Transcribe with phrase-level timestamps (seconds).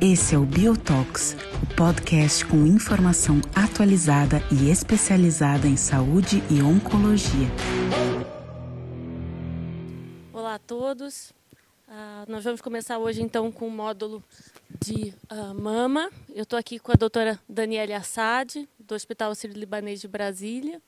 [0.00, 7.48] Esse é o Biotox, o podcast com informação atualizada e especializada em saúde e oncologia.
[10.32, 11.30] Olá a todos.
[11.88, 14.22] Uh, nós vamos começar hoje então com o módulo
[14.80, 16.10] de uh, mama.
[16.34, 20.82] Eu estou aqui com a doutora Daniela Assad, do Hospital Sírio-Libanês de Brasília.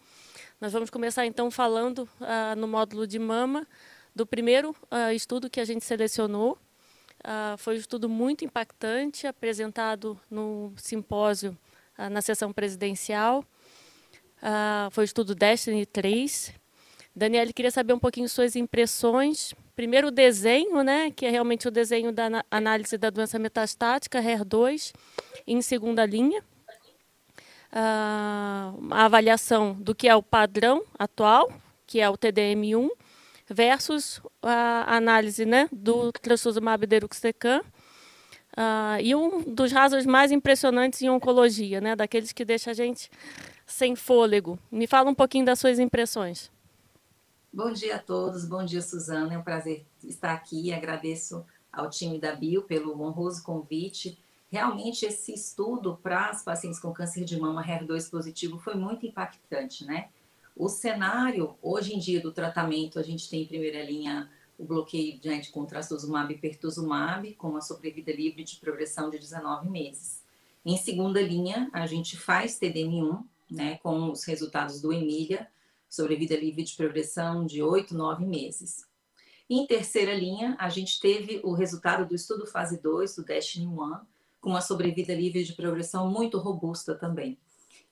[0.60, 3.66] Nós vamos começar então falando uh, no módulo de mama
[4.14, 4.74] do primeiro
[5.14, 6.58] estudo que a gente selecionou,
[7.24, 11.56] Uh, foi um estudo muito impactante, apresentado no simpósio
[12.10, 13.42] na sessão presidencial.
[14.92, 16.52] Foi o estudo Destiny 3.
[17.14, 19.54] Daniela, queria saber um pouquinho suas impressões.
[19.74, 24.92] Primeiro o desenho, né, que é realmente o desenho da análise da doença metastática, HER2,
[25.46, 26.44] em segunda linha.
[27.78, 31.52] A avaliação do que é o padrão atual,
[31.86, 32.88] que é o TDM1,
[33.48, 37.60] versus a análise né, do trastuzumab deruxtecan.
[38.56, 43.10] Uh, e um dos razões mais impressionantes em oncologia, né, daqueles que deixa a gente
[43.66, 44.58] sem fôlego.
[44.72, 46.50] Me fala um pouquinho das suas impressões.
[47.52, 52.18] Bom dia a todos, bom dia Suzana, é um prazer estar aqui, agradeço ao time
[52.18, 54.18] da Bio pelo honroso convite.
[54.48, 59.84] Realmente esse estudo para as pacientes com câncer de mama HER2 positivo foi muito impactante,
[59.84, 60.08] né?
[60.54, 65.20] O cenário, hoje em dia, do tratamento, a gente tem em primeira linha o bloqueio
[65.22, 70.24] né, de contrastuzumab e pertuzumab, com uma sobrevida livre de progressão de 19 meses.
[70.64, 75.46] Em segunda linha, a gente faz TDM1, né, com os resultados do Emília,
[75.88, 78.86] sobrevida livre de progressão de 8, 9 meses.
[79.48, 83.94] Em terceira linha, a gente teve o resultado do estudo fase 2 do Destiny 1,
[84.46, 87.36] com uma sobrevida livre de progressão muito robusta também.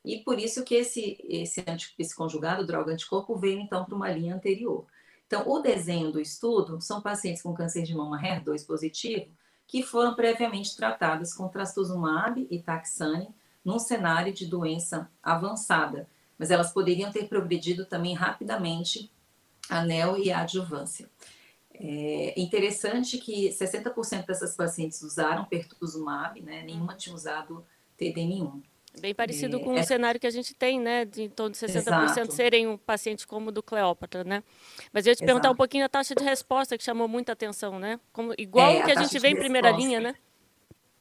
[0.05, 1.65] E por isso que esse, esse,
[1.99, 4.87] esse conjugado droga-anticorpo veio então para uma linha anterior.
[5.27, 9.27] Então, o desenho do estudo são pacientes com câncer de mama HER2 positivo
[9.67, 16.73] que foram previamente tratadas com trastuzumab e taxane num cenário de doença avançada, mas elas
[16.73, 19.11] poderiam ter progredido também rapidamente
[19.69, 21.11] a neo e a adjuvância.
[21.75, 26.63] É interessante que 60% dessas pacientes usaram pertuzumab, né?
[26.63, 27.65] nenhuma tinha usado
[27.99, 28.63] TDM1.
[29.01, 29.81] Bem parecido é, com é...
[29.81, 31.05] o cenário que a gente tem, né?
[31.05, 32.33] De em torno de 60% Exato.
[32.33, 34.43] serem um paciente como o do Cleópatra, né?
[34.93, 35.27] Mas eu ia te Exato.
[35.27, 37.99] perguntar um pouquinho da taxa de resposta, que chamou muita atenção, né?
[38.13, 40.15] Como, igual é, que a, a gente vê em primeira linha, né?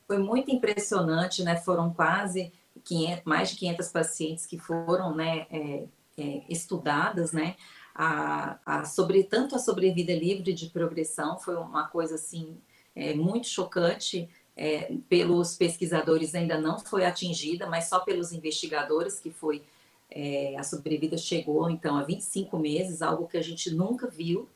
[0.08, 1.56] Foi muito impressionante, né?
[1.58, 2.52] Foram quase
[2.84, 5.46] 500, mais de 500 pacientes que foram, né?
[5.52, 5.84] É,
[6.18, 7.56] é, estudadas, né?
[7.96, 12.58] A, a sobre tanto a sobrevida livre de progressão foi uma coisa assim
[12.96, 19.32] é, muito chocante é, pelos pesquisadores ainda não foi atingida, mas só pelos investigadores que
[19.32, 19.64] foi
[20.10, 24.48] é, a sobrevida chegou então a 25 meses, algo que a gente nunca viu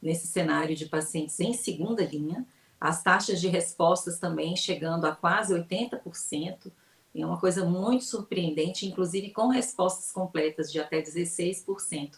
[0.00, 2.46] nesse cenário de pacientes em segunda linha.
[2.80, 6.72] As taxas de respostas também chegando a quase 80%,
[7.14, 12.14] é uma coisa muito surpreendente, inclusive com respostas completas de até 16%.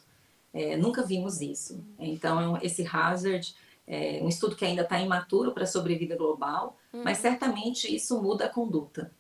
[0.55, 1.85] É, nunca vimos isso.
[1.99, 3.55] Então, esse hazard
[3.87, 7.03] é um estudo que ainda está imaturo para a sobrevida global, uhum.
[7.05, 9.11] mas certamente isso muda a conduta.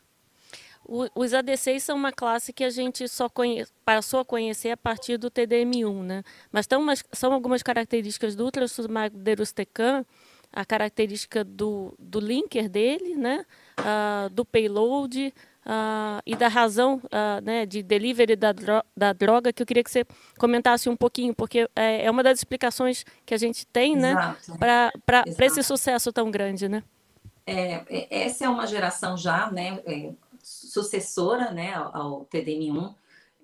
[0.86, 4.76] O, os ADCs são uma classe que a gente só conhe, passou a conhecer a
[4.76, 6.22] partir do TDM1, né?
[6.52, 10.04] Mas umas, são algumas características do ultrasomag deruxtecan,
[10.52, 13.44] a característica do, do linker dele, né?
[13.80, 15.34] Uh, do payload,
[15.66, 19.82] uh, e da razão uh, né, de delivery da, dro da droga, que eu queria
[19.82, 20.04] que você
[20.38, 25.24] comentasse um pouquinho, porque é, é uma das explicações que a gente tem né, para
[25.40, 26.68] esse sucesso tão grande.
[26.68, 26.82] Né?
[27.46, 32.94] É, é, essa é uma geração já né, é, sucessora né, ao, ao TDM1.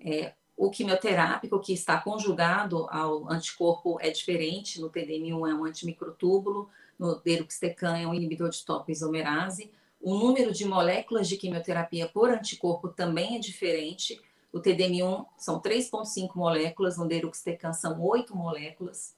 [0.03, 4.79] É, o quimioterápico que está conjugado ao anticorpo é diferente.
[4.79, 9.71] No TDM1 é um antimicrotúbulo, no deruxtecan é um inibidor de topoisomerase.
[10.01, 14.19] O número de moléculas de quimioterapia por anticorpo também é diferente.
[14.51, 19.15] O TDM1 são 3,5 moléculas, no deruxtecan são 8 moléculas.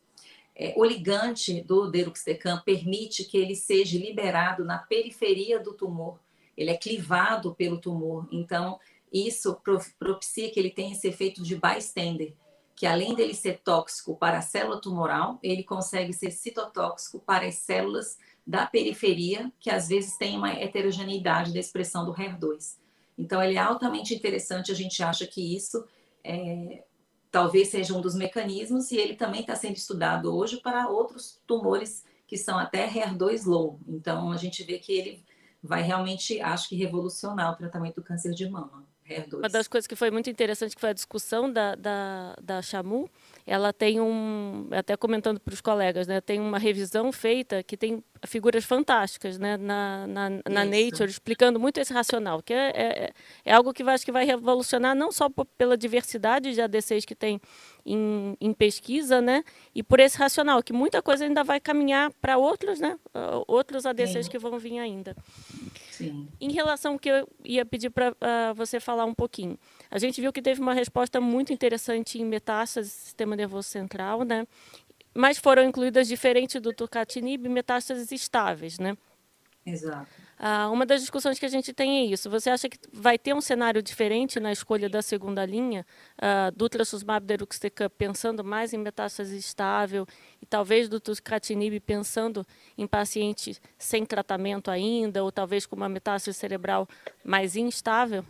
[0.56, 6.19] É, o ligante do deruxtecan permite que ele seja liberado na periferia do tumor.
[6.56, 8.77] Ele é clivado pelo tumor, então
[9.12, 9.59] isso
[9.97, 12.33] propicia que ele tenha esse efeito de bystander,
[12.75, 17.56] que além dele ser tóxico para a célula tumoral, ele consegue ser citotóxico para as
[17.56, 22.78] células da periferia, que às vezes tem uma heterogeneidade da expressão do HER2.
[23.18, 25.84] Então, ele é altamente interessante, a gente acha que isso
[26.24, 26.84] é,
[27.31, 32.04] talvez seja um dos mecanismos, e ele também está sendo estudado hoje para outros tumores
[32.28, 33.80] que são até HER2 low.
[33.88, 35.24] Então, a gente vê que ele
[35.62, 38.93] vai realmente, acho que, revolucionar o tratamento do câncer de mama, HER2.
[39.33, 43.10] Uma das coisas que foi muito interessante que foi a discussão da, da, da Chamu,
[43.45, 48.01] ela tem um, até comentando para os colegas, né, tem uma revisão feita que tem
[48.25, 53.13] figuras fantásticas né, na, na, na Nature, explicando muito esse racional, que é, é,
[53.44, 57.15] é algo que vai, acho que vai revolucionar não só pela diversidade de ADCs que
[57.15, 57.42] tem
[57.86, 59.44] em, em, pesquisa, né,
[59.75, 62.98] e por esse racional, que muita coisa ainda vai caminhar para outros, né,
[63.45, 64.31] outros ADCs Sim.
[64.31, 65.15] que vão vir ainda.
[65.94, 66.28] Sim.
[66.42, 69.60] Em relação ao que eu ia pedir para uh, você falar um pouquinho,
[69.92, 74.24] a gente viu que teve uma resposta muito interessante em metástase do sistema nervoso central,
[74.24, 74.48] né?
[75.13, 78.98] Mas foram incluídas, diferente do tucatinib, metástases estáveis, né?
[79.63, 80.10] Exato.
[80.45, 82.30] Ah, uma das discussões que a gente tem é isso.
[82.30, 85.86] Você acha que vai ter um cenário diferente na escolha da segunda linha
[86.18, 90.06] ah, do trastuzumab deruxtecan, pensando mais em metástase estável
[90.42, 92.45] e talvez do tucatinib pensando
[92.78, 96.89] em paciente sem tratamento ainda ou talvez com uma metástase cerebral
[97.24, 98.25] mais instável?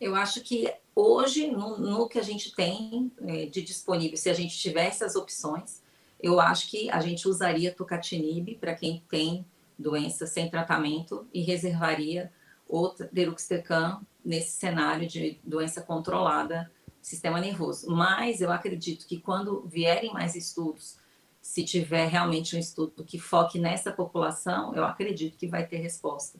[0.00, 4.34] Eu acho que hoje, no, no que a gente tem é, de disponível, se a
[4.34, 5.82] gente tivesse as opções,
[6.20, 9.44] eu acho que a gente usaria tucatinib para quem tem
[9.82, 12.32] doença sem tratamento e reservaria
[12.68, 16.70] o deruxtecan nesse cenário de doença controlada
[17.02, 17.90] sistema nervoso.
[17.90, 20.96] Mas eu acredito que quando vierem mais estudos,
[21.40, 26.38] se tiver realmente um estudo que foque nessa população, eu acredito que vai ter resposta.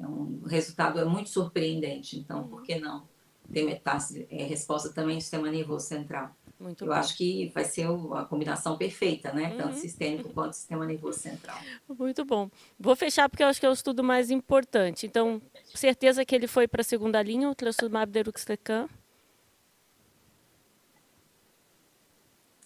[0.00, 3.08] É um, o resultado é muito surpreendente, então por que não
[3.52, 4.28] ter metástase?
[4.30, 6.34] É, resposta também no sistema nervoso central.
[6.58, 6.94] Muito eu bom.
[6.94, 9.54] acho que vai ser a combinação perfeita, né?
[9.56, 9.80] Tanto uhum.
[9.80, 11.56] sistêmico quanto sistema nervoso central.
[11.88, 12.50] Muito bom.
[12.78, 15.06] Vou fechar porque eu acho que é o estudo mais importante.
[15.06, 15.40] Então,
[15.72, 18.88] certeza que ele foi para a segunda linha, o trastuzumab deruxtecan.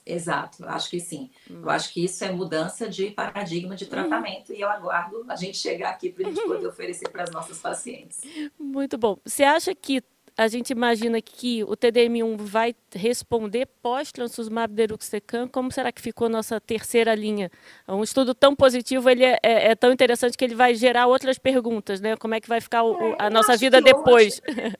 [0.04, 1.30] Exato, acho que sim.
[1.48, 1.60] Hum.
[1.62, 3.90] Eu acho que isso é mudança de paradigma de uhum.
[3.90, 4.56] tratamento uhum.
[4.56, 7.58] e eu aguardo a gente chegar aqui para a gente poder oferecer para as nossas
[7.58, 8.20] pacientes.
[8.58, 9.16] Muito bom.
[9.24, 10.02] Você acha que
[10.36, 16.60] a gente imagina que o TDM1 vai responder pós-transfusumab deruxtecan, como será que ficou nossa
[16.60, 17.50] terceira linha?
[17.86, 21.38] Um estudo tão positivo, ele é, é, é tão interessante que ele vai gerar outras
[21.38, 22.16] perguntas, né?
[22.16, 24.40] Como é que vai ficar o, é, a nossa vida depois?
[24.46, 24.72] Hoje,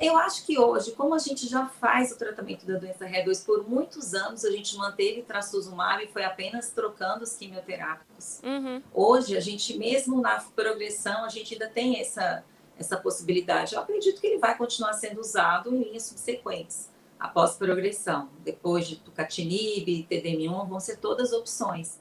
[0.00, 3.68] eu acho que hoje, como a gente já faz o tratamento da doença HER2 por
[3.68, 8.40] muitos anos, a gente manteve trastuzumab e foi apenas trocando os quimioterápicos.
[8.42, 8.82] Uhum.
[8.92, 12.44] Hoje, a gente, mesmo na progressão, a gente ainda tem essa
[12.78, 13.74] essa possibilidade.
[13.74, 16.88] Eu acredito que ele vai continuar sendo usado em linhas subsequentes,
[17.18, 18.28] após progressão.
[18.44, 22.00] Depois de tucatinib, TDM1, vão ser todas opções.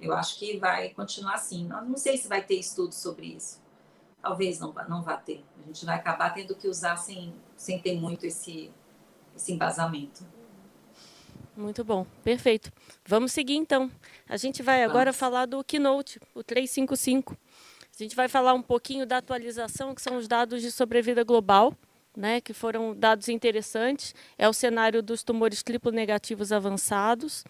[0.00, 1.66] Eu acho que vai continuar assim.
[1.66, 3.60] não sei se vai ter estudo sobre isso.
[4.20, 5.44] Talvez não, não vá ter.
[5.62, 8.70] A gente vai acabar tendo que usar sem, sem ter muito esse,
[9.34, 10.24] esse embasamento.
[11.56, 12.72] Muito bom, perfeito.
[13.04, 13.90] Vamos seguir então.
[14.28, 15.16] A gente vai agora Vamos.
[15.16, 17.36] falar do Keynote, o 355.
[17.98, 21.74] A gente vai falar um pouquinho da atualização, que são os dados de sobrevida global,
[22.16, 24.14] né, que foram dados interessantes.
[24.38, 27.44] É o cenário dos tumores triplo negativos avançados.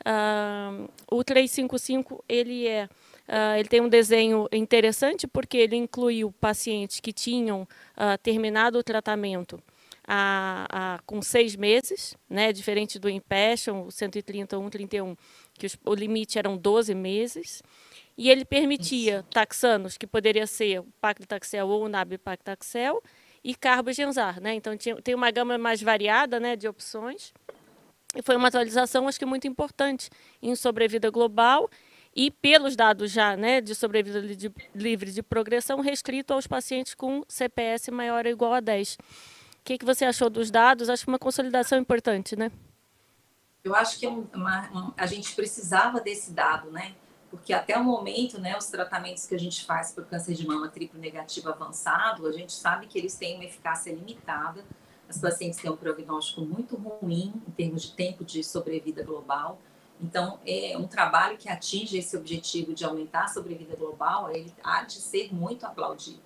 [0.00, 2.88] Uh, o 355 ele é
[3.22, 8.82] Uh, ele tem um desenho interessante porque ele incluiu pacientes que tinham uh, terminado o
[8.82, 9.62] tratamento
[10.06, 15.16] a, a, com seis meses, né, diferente do Impassion, o 130, 131,
[15.54, 17.62] que os, o limite eram 12 meses.
[18.16, 19.28] E ele permitia Isso.
[19.30, 23.02] taxanos, que poderia ser o paclitaxel ou o nab-paclitaxel,
[23.44, 24.54] e carbogenzar, né?
[24.54, 27.32] Então tinha, tem uma gama mais variada, né, de opções.
[28.14, 30.10] E foi uma atualização, acho que muito importante
[30.40, 31.68] em sobrevida global
[32.14, 37.24] e pelos dados já, né, de sobrevida de, livre de progressão restrito aos pacientes com
[37.26, 38.98] CPS maior ou igual a 10.
[39.62, 40.90] O que, que você achou dos dados?
[40.90, 42.50] Acho uma consolidação importante, né?
[43.64, 46.94] Eu acho que é uma, a gente precisava desse dado, né?
[47.32, 50.46] porque até o momento, né, os tratamentos que a gente faz para o câncer de
[50.46, 54.62] mama triplo negativo avançado, a gente sabe que eles têm uma eficácia limitada.
[55.08, 59.58] As pacientes têm um prognóstico muito ruim em termos de tempo de sobrevida global.
[59.98, 64.82] Então, é um trabalho que atinge esse objetivo de aumentar a sobrevida global, ele há
[64.82, 66.20] de ser muito aplaudido.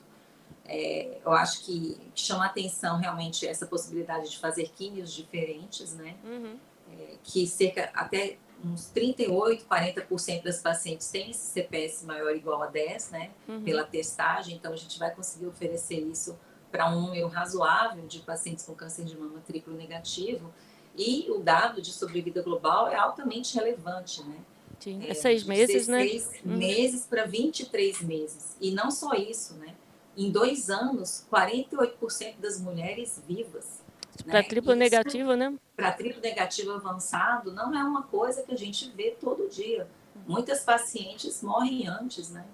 [0.68, 6.16] É, eu acho que, que chama atenção realmente essa possibilidade de fazer químios diferentes, né?
[6.24, 6.56] Uhum.
[6.92, 12.62] É, que cerca até uns 38, 40% das pacientes têm esse CPS maior ou igual
[12.62, 13.30] a 10, né?
[13.48, 13.62] Uhum.
[13.62, 16.38] Pela testagem, então a gente vai conseguir oferecer isso
[16.70, 20.52] para um número razoável de pacientes com câncer de mama triplo negativo.
[20.96, 24.38] E o dado de sobrevida global é altamente relevante, né?
[24.80, 26.04] Sim, é, é seis meses, né?
[26.44, 26.56] Uhum.
[26.56, 28.56] meses para 23 meses.
[28.60, 29.74] E não só isso, né?
[30.16, 33.84] Em dois anos, 48% das mulheres vivas
[34.24, 34.42] para né?
[34.42, 35.54] triplo Isso, negativo, né?
[35.76, 39.88] Para triplo negativo avançado, não é uma coisa que a gente vê todo dia.
[40.26, 42.44] Muitas pacientes morrem antes, né?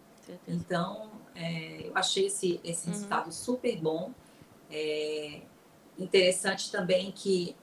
[0.49, 2.93] Então, é, eu achei esse, esse uhum.
[2.93, 4.13] resultado super bom.
[4.71, 5.41] É
[5.99, 7.55] interessante também que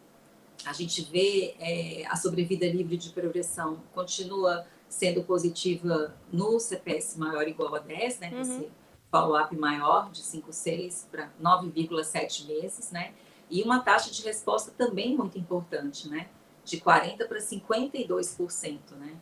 [0.66, 7.44] a gente vê é, a sobrevida livre de progressão continua sendo positiva no CPS maior
[7.44, 8.32] ou igual a 10, né?
[8.34, 8.42] Uhum.
[8.42, 8.72] Esse
[9.12, 13.14] follow-up maior de 5,6 para 9,7 meses, né?
[13.50, 16.28] E uma taxa de resposta também muito importante, né?
[16.64, 19.16] De 40% para 52%, né?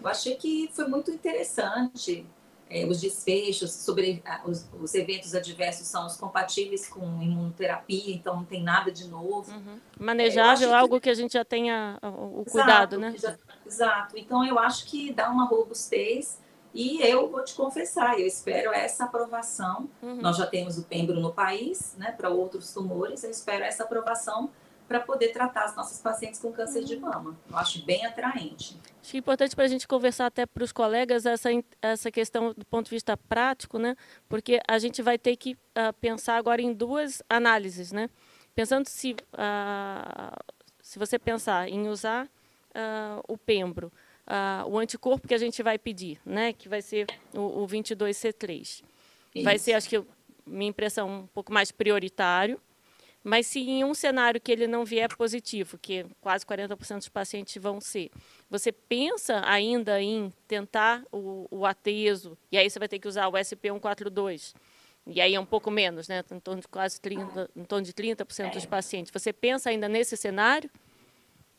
[0.00, 2.26] Eu achei que foi muito interessante
[2.70, 8.44] é, os desfechos sobre os, os, eventos adversos são os compatíveis com imunoterapia, então não
[8.44, 9.52] tem nada de novo.
[9.52, 9.78] Uhum.
[9.98, 11.02] Manejável, é, algo que...
[11.02, 11.10] que...
[11.10, 13.14] a gente já tenha o exato, cuidado, né?
[13.18, 14.16] Já, exato.
[14.16, 16.40] Então eu acho que dá uma robustez
[16.74, 19.88] e eu vou te confessar, eu espero essa aprovação.
[20.02, 20.16] Uhum.
[20.16, 23.22] Nós já temos o pembro no país, né, para outros tumores.
[23.22, 24.50] Eu espero essa aprovação
[24.88, 26.84] para poder tratar as nossas pacientes com câncer uhum.
[26.84, 27.36] de mama.
[27.48, 28.76] Eu acho bem atraente.
[29.00, 31.48] Acho importante para a gente conversar até para os colegas essa,
[31.80, 33.94] essa questão do ponto de vista prático, né?
[34.28, 38.10] Porque a gente vai ter que uh, pensar agora em duas análises, né?
[38.52, 40.44] Pensando se, uh,
[40.82, 43.92] se você pensar em usar uh, o pembro,
[44.66, 46.52] o anticorpo que a gente vai pedir, né?
[46.52, 48.60] Que vai ser o, o 22C3.
[48.60, 48.84] Isso.
[49.42, 50.02] Vai ser, acho que,
[50.46, 52.60] minha impressão, um pouco mais prioritário.
[53.22, 57.56] Mas se em um cenário que ele não vier positivo, que quase 40% dos pacientes
[57.60, 58.10] vão ser,
[58.50, 63.26] você pensa ainda em tentar o, o ateso, e aí você vai ter que usar
[63.28, 64.54] o SP142,
[65.06, 66.22] e aí é um pouco menos, né?
[66.30, 69.10] em torno de quase 30%, em torno de 30% dos pacientes.
[69.10, 70.70] Você pensa ainda nesse cenário?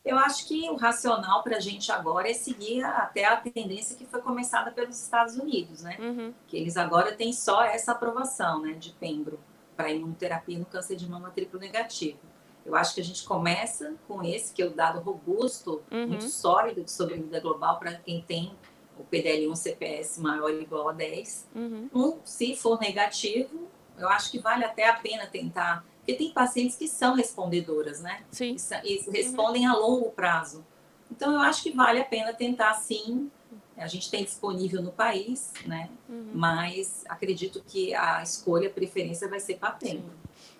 [0.05, 4.05] Eu acho que o racional para a gente agora é seguir até a tendência que
[4.05, 5.97] foi começada pelos Estados Unidos, né?
[5.99, 6.33] Uhum.
[6.47, 9.39] Que eles agora têm só essa aprovação, né, de Pembro
[9.75, 12.19] para imunoterapia no câncer de mama triplo negativo.
[12.65, 16.07] Eu acho que a gente começa com esse, que é o dado robusto, uhum.
[16.07, 18.55] muito sólido de sobrevida global para quem tem
[18.97, 21.47] o PDL1 CPS maior ou igual a 10.
[21.55, 21.89] Uhum.
[21.93, 26.77] Um, se for negativo, eu acho que vale até a pena tentar, porque tem pacientes
[26.77, 28.23] que são respondedoras, né?
[28.29, 28.55] Sim.
[28.83, 29.73] E, e respondem uhum.
[29.73, 30.63] a longo prazo.
[31.09, 33.31] Então, eu acho que vale a pena tentar, sim,
[33.75, 35.89] a gente tem disponível no país, né?
[36.07, 36.29] Uhum.
[36.35, 40.03] Mas acredito que a escolha, a preferência vai ser patente.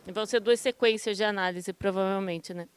[0.08, 2.68] E vão ser duas sequências de análise, provavelmente, né?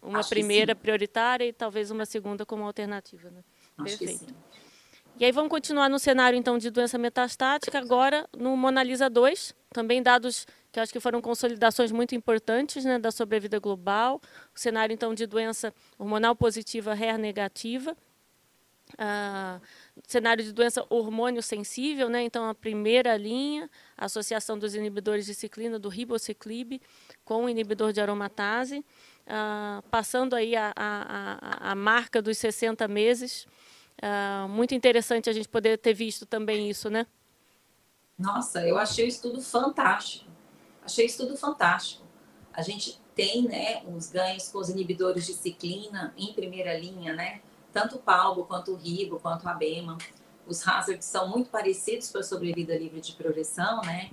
[0.00, 3.44] Uma Acho primeira prioritária e talvez uma segunda como alternativa, né?
[3.76, 4.34] Acho Perfeito.
[5.18, 10.02] E aí vamos continuar no cenário, então, de doença metastática, agora no Monalisa 2, também
[10.02, 14.20] dados que acho que foram consolidações muito importantes né, da sobrevida global,
[14.54, 17.96] o cenário, então, de doença hormonal positiva, HER negativa,
[18.98, 19.58] ah,
[20.06, 22.22] cenário de doença hormônio sensível, né?
[22.22, 26.80] então a primeira linha, a associação dos inibidores de ciclina do ribociclib
[27.24, 28.84] com o inibidor de aromatase,
[29.26, 33.46] ah, passando aí a, a, a, marca dos 60 meses.
[34.02, 37.06] Ah, muito interessante a gente poder ter visto também isso, né?
[38.18, 40.30] Nossa, eu achei o estudo fantástico.
[40.82, 42.04] Achei o estudo fantástico.
[42.52, 47.40] A gente tem né, os ganhos com os inibidores de ciclina em primeira linha, né?
[47.76, 49.98] tanto o Palbo, quanto o Ribo, quanto a Bema.
[50.46, 54.12] Os hazards são muito parecidos para a sobrevida livre de progressão, né?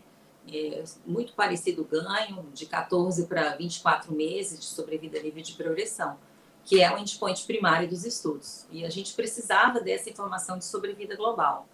[0.51, 6.17] É muito parecido o ganho, de 14 para 24 meses de sobrevida livre de progressão,
[6.65, 8.65] que é o endpoint primário dos estudos.
[8.71, 11.67] E a gente precisava dessa informação de sobrevida global.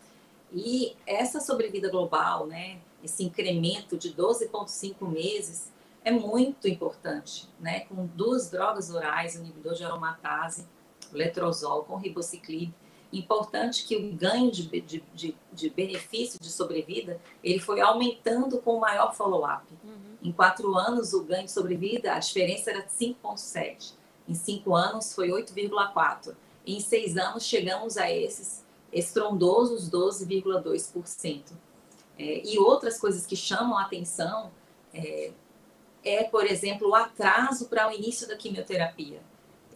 [0.51, 5.72] E essa sobrevida global, né, esse incremento de 12,5 meses,
[6.03, 7.81] é muito importante, né?
[7.81, 10.65] Com duas drogas orais, inibidor de aromatase,
[11.12, 12.74] letrozol com ribociclib.
[13.12, 18.77] Importante que o ganho de, de, de, de benefício de sobrevida ele foi aumentando com
[18.77, 19.65] o maior follow-up.
[19.84, 20.17] Uhum.
[20.22, 23.93] Em quatro anos, o ganho de sobrevida, a diferença era 5,7.
[24.29, 26.36] Em cinco anos, foi 8,4.
[26.65, 31.41] Em seis anos, chegamos a esses estrondosos 12,2%.
[32.17, 34.51] É, e outras coisas que chamam a atenção
[34.93, 35.31] é,
[36.03, 39.19] é, por exemplo, o atraso para o início da quimioterapia.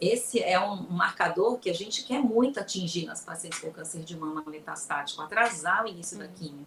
[0.00, 4.16] Esse é um marcador que a gente quer muito atingir nas pacientes com câncer de
[4.16, 6.66] mama metastático, atrasar o início da quimio.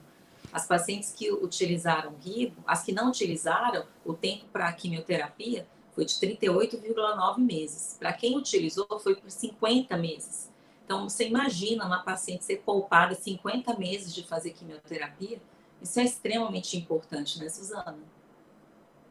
[0.52, 5.68] As pacientes que utilizaram RIBO, as que não utilizaram, o tempo para a quimioterapia
[5.98, 7.98] foi de 38,9 meses.
[8.00, 10.54] Para quem utilizou, foi por 50 meses.
[10.86, 15.42] Então, você imagina uma paciente ser poupada 50 meses de fazer quimioterapia?
[15.82, 17.98] Isso é extremamente importante, né, Suzana?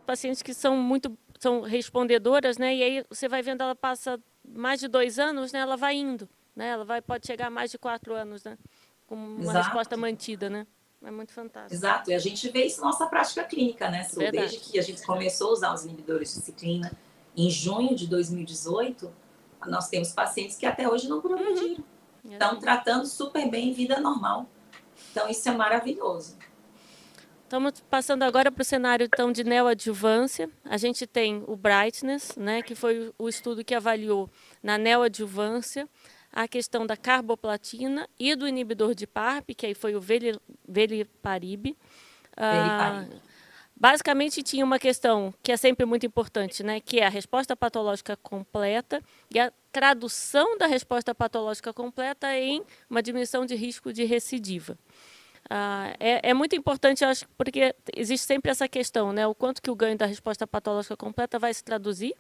[0.07, 2.75] Pacientes que são muito são respondedoras, né?
[2.77, 5.59] E aí você vai vendo ela passa mais de dois anos, né?
[5.59, 6.69] Ela vai indo, né?
[6.69, 8.57] Ela vai pode chegar a mais de quatro anos, né?
[9.09, 9.59] Com uma Exato.
[9.59, 10.67] resposta mantida, né?
[11.07, 11.73] É muito fantástico.
[11.73, 14.19] Exato, e a gente vê isso na nossa prática clínica, né, Su?
[14.19, 16.91] Desde que a gente começou a usar os inibidores de ciclina
[17.37, 19.13] em junho de 2018,
[19.69, 21.85] nós temos pacientes que até hoje não progrediram.
[22.25, 22.33] Uhum.
[22.33, 24.49] Estão tratando super bem vida normal.
[25.13, 26.37] Então, isso é maravilhoso.
[27.45, 30.51] Estamos passando agora para o cenário então de neoadjuvância.
[30.65, 34.29] A gente tem o Brightness, né, que foi o estudo que avaliou
[34.61, 35.89] na neoadjuvância
[36.37, 40.01] a questão da carboplatina e do inibidor de PARP, que aí foi o
[40.69, 41.75] veliparib.
[42.37, 43.07] Ah,
[43.75, 48.19] basicamente tinha uma questão que é sempre muito importante, né, que é a resposta patológica
[48.19, 49.03] completa
[49.35, 54.77] e a tradução da resposta patológica completa em uma diminuição de risco de recidiva.
[55.49, 59.27] Ah, é, é, muito importante, acho, porque existe sempre essa questão, né?
[59.27, 62.15] O quanto que o ganho da resposta patológica completa vai se traduzir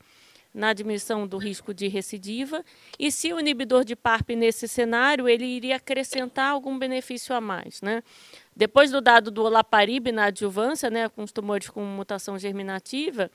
[0.57, 2.65] na diminuição do risco de recidiva
[2.99, 7.83] e se o inibidor de PARP nesse cenário ele iria acrescentar algum benefício a mais,
[7.83, 8.03] né?
[8.57, 13.31] Depois do dado do olaparib na adjuvância, né, com os tumores com mutação germinativa,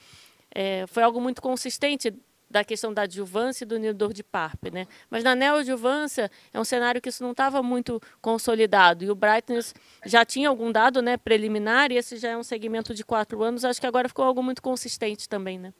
[0.54, 2.12] é, foi algo muito consistente
[2.50, 4.88] da questão da adjuvância e do inibidor de PARP, né?
[5.08, 9.76] Mas na neoadjuvância é um cenário que isso não estava muito consolidado e o Brightness
[10.08, 13.64] já tinha algum dado, né, preliminar e esse já é um segmento de quatro anos.
[13.64, 15.72] Acho que agora ficou algo muito consistente também, né?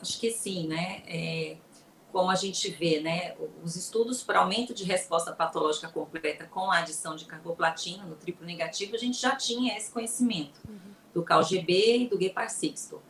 [0.00, 1.02] Acho que sim, né?
[1.06, 1.56] É,
[2.12, 6.78] como a gente vê, né, os estudos para aumento de resposta patológica completa com a
[6.78, 10.94] adição de carboplatina no triplo negativo, a gente já tinha esse conhecimento uhum.
[11.12, 13.02] do CalGB e do Gepar-Sixto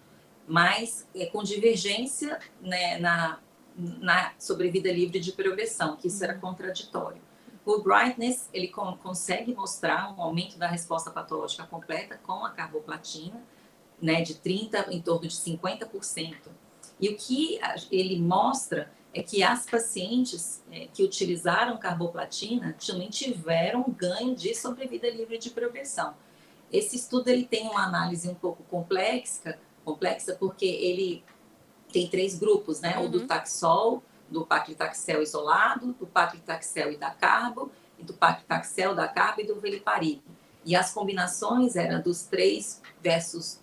[0.48, 3.38] mas é, com divergência né, na,
[3.76, 6.40] na sobrevida livre de progressão, que isso era uhum.
[6.40, 7.20] contraditório.
[7.64, 13.42] O Brightness, ele com, consegue mostrar um aumento da resposta patológica completa com a carboplatina,
[14.00, 16.34] né, de 30% em torno de 50%.
[17.00, 23.84] E o que ele mostra é que as pacientes é, que utilizaram carboplatina também tiveram
[23.88, 26.14] ganho de sobrevida livre de progressão.
[26.72, 31.24] Esse estudo ele tem uma análise um pouco complexa, complexa porque ele
[31.92, 32.98] tem três grupos, né?
[32.98, 33.06] Uhum.
[33.06, 33.26] O do uhum.
[33.26, 39.46] taxol, do paclitaxel isolado, do paclitaxel e da carbo, e do paclitaxel, da carbo e
[39.46, 40.20] do veliparib.
[40.64, 43.58] E as combinações eram dos 3 versus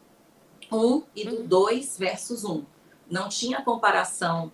[0.71, 1.99] 1 e do 2 uhum.
[1.99, 2.65] versus 1.
[3.09, 4.51] Não tinha comparação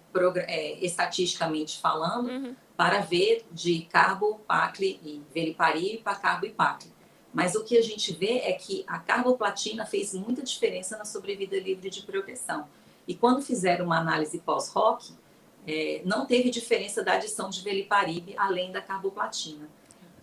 [0.48, 2.55] é, estatisticamente falando uhum.
[2.75, 6.91] para ver de carbo, pacle e veliparib para carbo e pacle.
[7.34, 11.58] Mas o que a gente vê é que a carboplatina fez muita diferença na sobrevida
[11.58, 12.67] livre de progressão.
[13.08, 15.13] E quando fizeram uma análise pós-ROC,
[15.65, 19.69] é, não teve diferença da adição de veliparib além da carboplatina.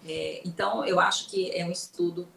[0.07, 2.29] É, então, eu acho que é um estudo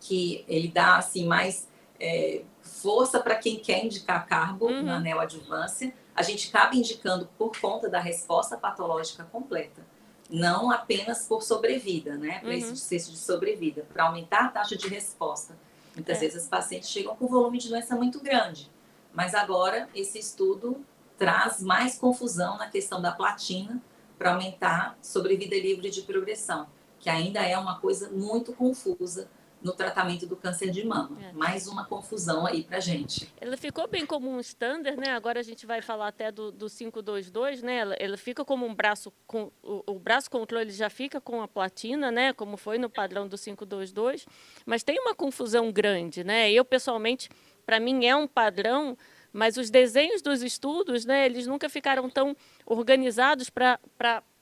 [0.00, 1.68] que ele dá assim mais
[2.00, 4.82] é, força para quem quer indicar carbo uhum.
[4.82, 5.94] na neoadjuvância.
[6.14, 9.82] A gente acaba indicando por conta da resposta patológica completa
[10.30, 12.40] não apenas por sobrevida, né?
[12.40, 12.54] Para uhum.
[12.54, 15.56] esse desfecho de sobrevida, para aumentar a taxa de resposta.
[15.94, 16.20] Muitas é.
[16.20, 18.70] vezes os pacientes chegam com volume de doença muito grande,
[19.14, 20.84] mas agora esse estudo
[21.16, 23.80] traz mais confusão na questão da platina
[24.18, 26.66] para aumentar sobrevida livre de progressão,
[26.98, 29.28] que ainda é uma coisa muito confusa
[29.66, 31.18] no tratamento do câncer de mama.
[31.20, 31.32] É.
[31.32, 33.28] Mais uma confusão aí para gente.
[33.40, 35.10] Ela ficou bem como um standard, né?
[35.10, 37.78] Agora a gente vai falar até do, do 522, né?
[37.78, 41.48] Ela, ela fica como um braço com o, o, braço controle já fica com a
[41.48, 42.32] platina, né?
[42.32, 44.24] Como foi no padrão do 522,
[44.64, 46.48] mas tem uma confusão grande, né?
[46.52, 47.28] Eu pessoalmente,
[47.66, 48.96] para mim é um padrão,
[49.32, 51.26] mas os desenhos dos estudos, né?
[51.26, 53.80] Eles nunca ficaram tão organizados para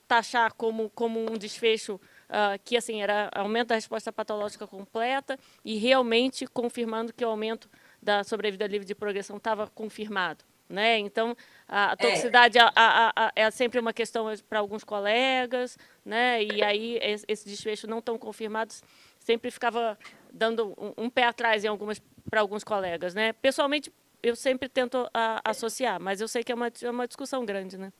[0.06, 5.76] taxar como como um desfecho uh, que assim era aumento da resposta patológica completa e
[5.76, 7.68] realmente confirmando que o aumento
[8.02, 10.44] da sobrevida livre de progressão estava confirmado.
[10.68, 10.98] Né?
[10.98, 11.36] Então,
[11.68, 11.96] a é.
[11.96, 16.42] toxicidade é, a, a, a, é sempre uma questão para alguns colegas, né?
[16.42, 18.72] e aí esse desfecho não tão confirmado
[19.18, 19.98] sempre ficava
[20.32, 23.14] dando um, um pé atrás em algumas para alguns colegas.
[23.14, 23.32] Né?
[23.34, 25.08] Pessoalmente, eu sempre tento
[25.44, 27.76] associar, mas eu sei que é uma, é uma discussão grande.
[27.76, 27.92] Né?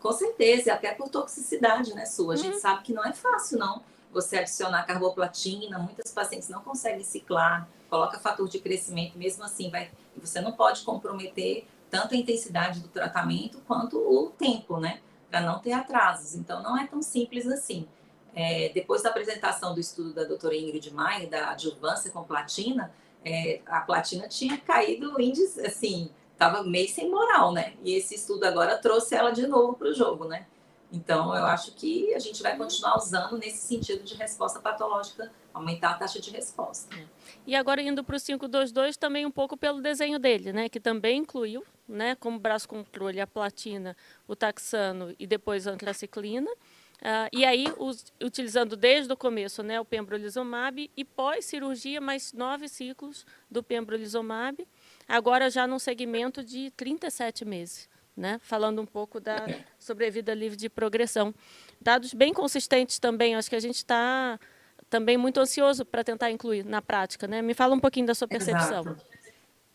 [0.00, 2.34] Com certeza, e até por toxicidade, né, sua?
[2.34, 2.60] A gente uhum.
[2.60, 3.82] sabe que não é fácil, não.
[4.12, 9.90] Você adicionar carboplatina, muitas pacientes não conseguem ciclar, coloca fator de crescimento, mesmo assim, vai,
[10.16, 15.00] você não pode comprometer tanto a intensidade do tratamento quanto o tempo, né?
[15.30, 16.34] Para não ter atrasos.
[16.34, 17.86] Então, não é tão simples assim.
[18.34, 22.92] É, depois da apresentação do estudo da doutora Ingrid Maia, da adjuvância com platina,
[23.24, 27.72] é, a platina tinha caído índice, assim, estava meio sem moral, né?
[27.82, 30.46] E esse estudo agora trouxe ela de novo para o jogo, né?
[30.92, 35.90] Então, eu acho que a gente vai continuar usando nesse sentido de resposta patológica, aumentar
[35.90, 36.94] a taxa de resposta.
[36.94, 37.04] É.
[37.46, 40.68] E agora, indo para o 522, também um pouco pelo desenho dele, né?
[40.68, 43.96] Que também incluiu, né, como braço controle, a platina,
[44.28, 46.50] o taxano e depois a antraciclina.
[46.50, 52.68] Uh, e aí, os, utilizando desde o começo né, o pembrolizumab e pós-cirurgia, mais nove
[52.68, 54.66] ciclos do pembrolizumab
[55.08, 57.88] agora já num segmento de 37 meses.
[58.16, 58.40] Né?
[58.42, 59.46] Falando um pouco da
[59.78, 61.34] sobrevida livre de progressão.
[61.78, 64.40] Dados bem consistentes também, acho que a gente está
[64.88, 67.42] também muito ansioso para tentar incluir na prática, né?
[67.42, 68.80] Me fala um pouquinho da sua percepção.
[68.80, 69.16] Exato.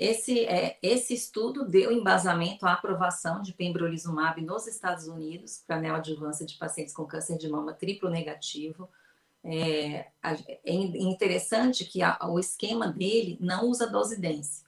[0.02, 6.44] Esse, é, esse estudo deu embasamento à aprovação de pembrolizumab nos Estados Unidos para neoadjuvância
[6.44, 8.89] de pacientes com câncer de mama triplo negativo.
[9.44, 14.63] É, é interessante que a, o esquema dele não usa dose dense,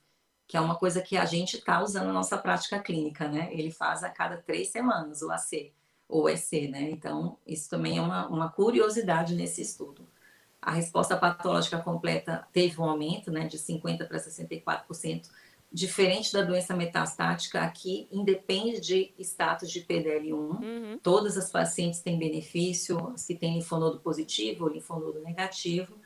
[0.47, 3.49] que é uma coisa que a gente está usando na nossa prática clínica, né?
[3.51, 5.71] Ele faz a cada três semanas o AC
[6.07, 6.89] ou EC, né?
[6.91, 10.07] Então, isso também é uma, uma curiosidade nesse estudo.
[10.61, 15.29] A resposta patológica completa teve um aumento, né, de 50% para 64%,
[15.73, 20.31] diferente da doença metastática, aqui independe de status de PDL1.
[20.31, 20.99] Uhum.
[21.01, 25.97] Todas as pacientes têm benefício, as que têm linfonodo positivo ou linfonodo negativo.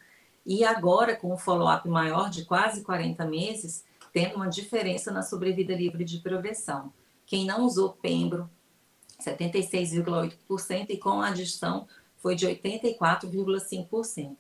[0.46, 3.84] E agora, com um follow-up maior de quase 40 meses,
[4.18, 6.92] tendo uma diferença na sobrevida livre de progressão.
[7.24, 8.50] Quem não usou Pembro,
[9.22, 14.36] 76,8%, e com a adição foi de 84,5%.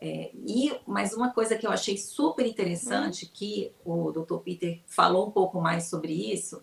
[0.00, 3.30] É, e mais uma coisa que eu achei super interessante, uhum.
[3.34, 4.36] que o Dr.
[4.44, 6.62] Peter falou um pouco mais sobre isso,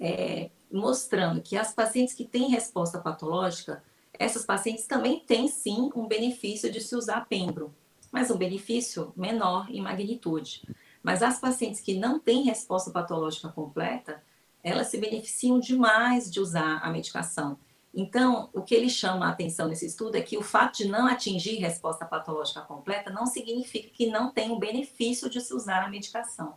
[0.00, 3.84] é, mostrando que as pacientes que têm resposta patológica,
[4.18, 7.74] essas pacientes também têm sim um benefício de se usar pembro,
[8.10, 10.62] mas um benefício menor em magnitude.
[11.02, 14.22] Mas as pacientes que não têm resposta patológica completa,
[14.62, 17.58] elas se beneficiam demais de usar a medicação.
[17.94, 21.06] Então, o que ele chama a atenção nesse estudo é que o fato de não
[21.06, 25.90] atingir resposta patológica completa não significa que não tem o benefício de se usar a
[25.90, 26.54] medicação.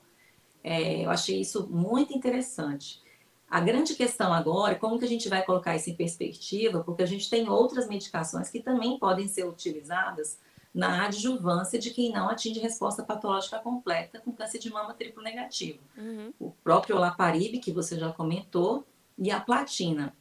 [0.63, 3.03] É, eu achei isso muito interessante.
[3.49, 7.03] A grande questão agora é como que a gente vai colocar isso em perspectiva, porque
[7.03, 10.39] a gente tem outras medicações que também podem ser utilizadas
[10.75, 15.79] na adjuvância de quem não atinge resposta patológica completa com câncer de mama triplo negativo.
[15.97, 16.33] Uhum.
[16.37, 18.85] O próprio olaparib, que você já comentou,
[19.17, 20.13] e a platina.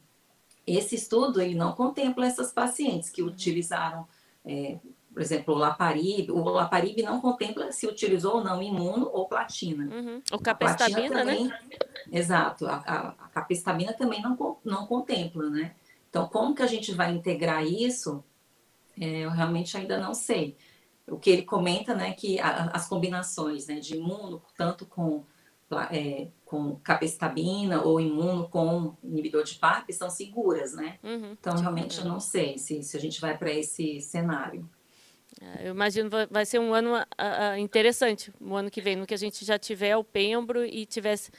[0.65, 4.07] Esse estudo ele não contempla essas pacientes que utilizaram,
[4.45, 4.79] é,
[5.13, 6.31] por exemplo, o Laparib.
[6.31, 9.93] O Laparib não contempla se utilizou ou não imuno ou platina.
[9.93, 10.21] Uhum.
[10.31, 11.49] O capestabina, né?
[12.09, 12.65] Exato.
[12.65, 15.75] A, a, a capestabina também não, não contempla, né?
[16.09, 18.23] Então, como que a gente vai integrar isso?
[18.99, 20.57] É, eu realmente ainda não sei.
[21.07, 25.23] O que ele comenta, né, que a, as combinações né, de imuno, tanto com
[25.91, 30.99] é, com capecitabina ou imuno com inibidor de PARP são seguras, né?
[31.03, 34.69] Uhum, então, realmente, eu não sei se, se a gente vai para esse cenário.
[35.41, 38.95] É, eu imagino que vai ser um ano uh, interessante, o um ano que vem,
[38.95, 41.31] no que a gente já tiver o pembro e tivesse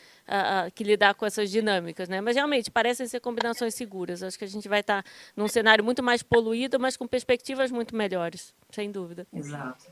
[0.75, 2.21] que lidar com essas dinâmicas, né?
[2.21, 4.25] Mas realmente parecem ser combinações seguras.
[4.25, 7.71] Acho que a gente vai estar tá num cenário muito mais poluído, mas com perspectivas
[7.71, 9.25] muito melhores, sem dúvida.
[9.33, 9.87] Exato.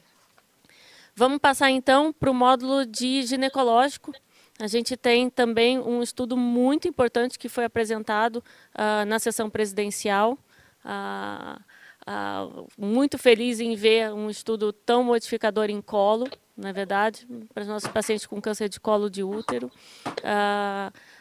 [1.17, 4.13] Vamos passar então para o módulo de ginecológico.
[4.59, 10.39] A gente tem também um estudo muito importante que foi apresentado uh, na sessão presidencial.
[10.85, 11.61] Uh,
[12.09, 17.63] uh, muito feliz em ver um estudo tão modificador em colo, na é verdade, para
[17.63, 19.71] os nossos pacientes com câncer de colo de útero.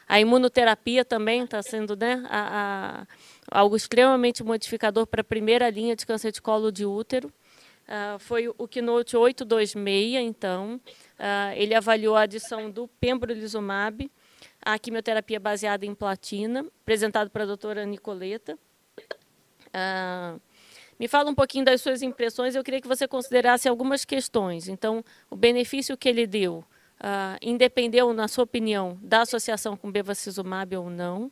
[0.08, 3.06] a imunoterapia também está sendo né, a,
[3.52, 7.34] a, algo extremamente modificador para a primeira linha de câncer de colo de útero.
[7.84, 10.80] Uh, foi o Keynote 826, então.
[11.20, 14.10] Uh, ele avaliou a adição do pembrolizumab
[14.62, 18.58] à quimioterapia baseada em platina, apresentado para a doutora Nicoleta.
[19.68, 20.40] Uh,
[21.00, 22.56] me fala um pouquinho das suas impressões.
[22.56, 24.68] Eu queria que você considerasse algumas questões.
[24.68, 26.64] Então, o benefício que ele deu
[27.00, 31.32] uh, independeu, na sua opinião, da associação com bevacizumab ou não?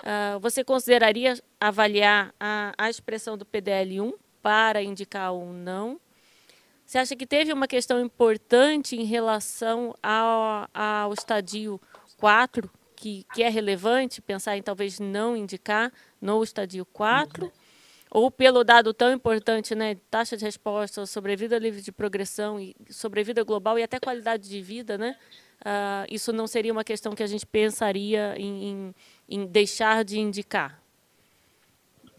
[0.00, 6.00] Uh, você consideraria avaliar a, a expressão do PDL1 para indicar ou não.
[6.86, 11.80] Você acha que teve uma questão importante em relação ao, ao estadio
[12.16, 17.52] 4, que, que é relevante pensar em talvez não indicar no estadio 4?
[18.10, 23.42] Ou pelo dado tão importante, né, taxa de resposta, sobrevida livre de progressão, e sobrevida
[23.44, 25.16] global e até qualidade de vida, né?
[25.60, 28.94] Uh, isso não seria uma questão que a gente pensaria em, em,
[29.28, 30.80] em deixar de indicar?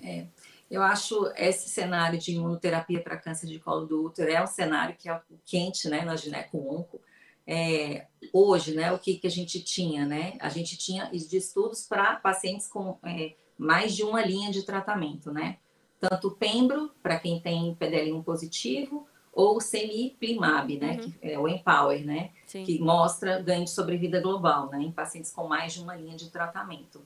[0.03, 0.25] É,
[0.69, 4.95] eu acho esse cenário de imunoterapia para câncer de colo do útero é um cenário
[4.97, 7.01] que é quente, né, na gineco-onco.
[7.47, 10.37] É, hoje, né, o que, que a gente tinha, né?
[10.39, 15.31] A gente tinha de estudos para pacientes com é, mais de uma linha de tratamento,
[15.31, 15.57] né?
[15.99, 20.99] Tanto Pembro, para quem tem PDL1 positivo, ou o Semiplimab, né?
[21.01, 21.11] Uhum.
[21.11, 22.31] Que é o Empower, né?
[22.47, 22.63] Sim.
[22.63, 24.81] Que mostra ganho de sobrevida global, né?
[24.81, 27.01] Em pacientes com mais de uma linha de tratamento.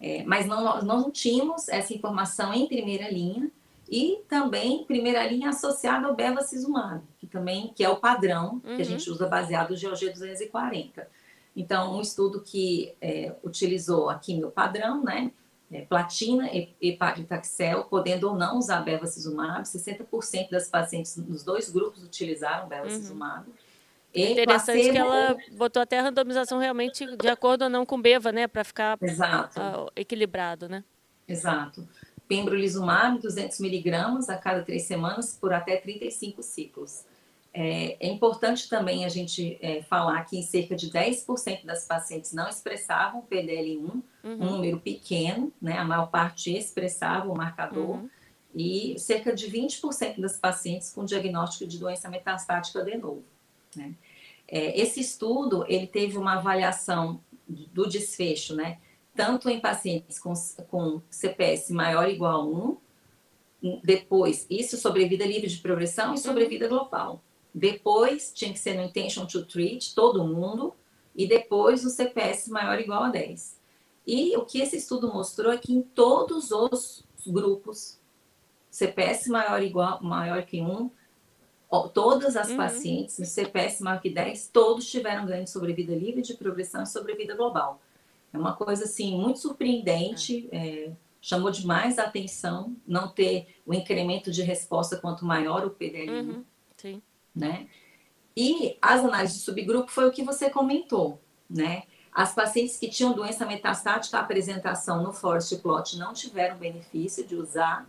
[0.00, 3.50] É, mas não, não tínhamos essa informação em primeira linha
[3.88, 8.60] e também primeira linha associada ao bevacizumab, que também que é o padrão uhum.
[8.60, 8.84] que a uhum.
[8.84, 11.08] gente usa baseado no GOG 240.
[11.54, 15.32] Então, um estudo que é, utilizou a quimio padrão, né,
[15.70, 19.62] é, platina e, e paclitaxel, podendo ou não usar bevacizumab.
[19.62, 23.46] 60% das pacientes nos dois grupos utilizaram bevacizumab.
[23.46, 23.54] Uhum.
[24.14, 24.92] É interessante placebo...
[24.92, 28.64] que ela botou até a randomização realmente de acordo ou não com beva, né, para
[28.64, 30.82] ficar uh, equilibrado, né?
[31.28, 31.86] Exato.
[32.26, 37.04] Pembrolizumab, 200 miligramas a cada três semanas por até 35 ciclos.
[37.58, 42.50] É, é importante também a gente é, falar que cerca de 10% das pacientes não
[42.50, 44.02] expressavam PDL1, uhum.
[44.24, 45.78] um número pequeno, né?
[45.78, 47.96] A maior parte expressava o marcador.
[47.96, 48.10] Uhum.
[48.54, 53.24] E cerca de 20% das pacientes com diagnóstico de doença metastática de novo.
[53.74, 53.94] Né?
[54.46, 58.78] É, esse estudo, ele teve uma avaliação do desfecho, né?
[59.14, 60.34] Tanto em pacientes com,
[60.68, 66.68] com CPS maior ou igual a 1, depois, isso sobrevida livre de progressão e sobrevida
[66.68, 67.22] global.
[67.58, 70.74] Depois, tinha que ser no intention to treat, todo mundo,
[71.14, 73.58] e depois o CPS maior ou igual a 10.
[74.06, 77.98] E o que esse estudo mostrou é que em todos os grupos,
[78.70, 80.90] CPS maior igual maior que 1,
[81.94, 82.58] todas as uhum.
[82.58, 86.86] pacientes no CPS maior que 10, todos tiveram ganho de sobrevida livre, de progressão e
[86.86, 87.80] sobrevida global.
[88.34, 90.92] É uma coisa, assim, muito surpreendente, é,
[91.22, 96.44] chamou demais a atenção não ter o incremento de resposta quanto maior o PDL1, uhum.
[97.36, 97.68] Né?
[98.34, 101.82] E as análises de subgrupo foi o que você comentou, né?
[102.12, 107.36] As pacientes que tinham doença metastática, a apresentação no Forest Plot não tiveram benefício de
[107.36, 107.86] usar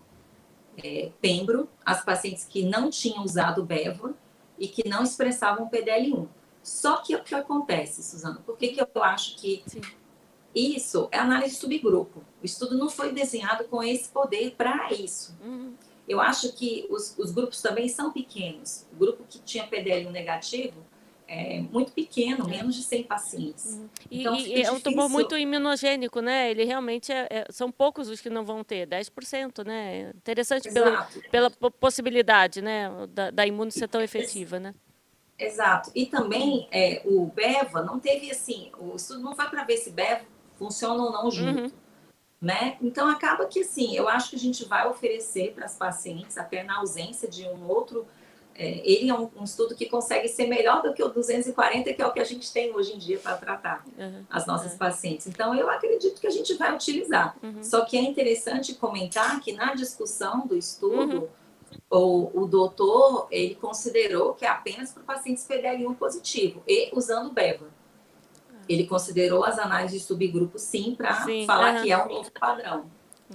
[0.84, 4.14] é, Pembro, as pacientes que não tinham usado Bevo
[4.60, 6.28] e que não expressavam PDL1.
[6.62, 8.42] Só que o que acontece, Suzana?
[8.46, 9.82] Por que, que eu acho que Sim.
[10.54, 12.22] isso é análise de subgrupo?
[12.42, 15.34] O estudo não foi desenhado com esse poder para isso.
[15.42, 15.74] Uhum.
[16.08, 18.86] Eu acho que os, os, grupos também são pequenos.
[18.94, 20.86] O grupo que tinha PDL1 negativo
[21.28, 22.50] é, muito pequeno, é.
[22.50, 23.74] menos de 100 pacientes.
[23.74, 23.90] Uhum.
[24.10, 26.50] E, então, e é um tumor muito imunogênico, né?
[26.50, 30.12] Ele realmente é, é, são poucos os que não vão ter, 10%, né?
[30.16, 30.98] Interessante pelo,
[31.30, 34.74] pela possibilidade, né, da, da imuno ser tão efetiva, né?
[35.38, 35.92] Exato.
[35.94, 39.92] E também é, o BEVA não teve assim, o estudo não foi para ver se
[39.92, 40.22] BEVA
[40.58, 41.62] funciona ou não junto.
[41.64, 41.72] Uhum.
[42.40, 42.78] Né?
[42.82, 46.64] Então acaba que assim, eu acho que a gente vai oferecer para as pacientes, até
[46.64, 48.06] na ausência de um outro
[48.58, 52.02] é, ele é um, um, estudo que consegue ser melhor do que o 240, que
[52.02, 54.80] é o que a gente tem hoje em dia para tratar uhum, as nossas uhum.
[54.80, 55.28] pacientes.
[55.28, 57.38] Então, eu acredito que a gente vai utilizar.
[57.44, 57.64] Uhum.
[57.64, 61.30] Só que é interessante comentar que na discussão do estudo,
[61.92, 62.32] uhum.
[62.34, 67.77] o, o doutor, ele considerou que é apenas para pacientes PDL1 positivo e usando BEVA.
[68.68, 72.86] Ele considerou as análises de subgrupo, sim, para falar que é um novo padrão.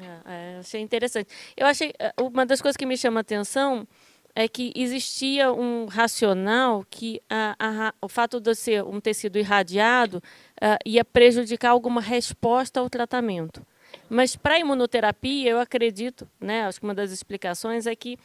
[0.00, 1.28] É, é, achei interessante.
[1.56, 3.86] Eu achei, é, uma das coisas que me chama a atenção
[4.34, 10.18] é que existia um racional que a, a, o fato de ser um tecido irradiado
[10.18, 13.64] uh, ia prejudicar alguma resposta ao tratamento.
[14.08, 18.18] Mas para a imunoterapia, eu acredito, né, acho que uma das explicações é que